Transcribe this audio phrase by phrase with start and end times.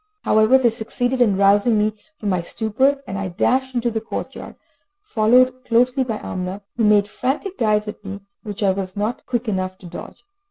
[0.23, 4.33] However they succeeded in rousing me from my stupor, and I dashed into the court
[4.33, 4.55] yard,
[5.03, 9.47] followed closely by Amina, who made frantic dives at me, which I was not quick
[9.47, 10.23] enough to dodge.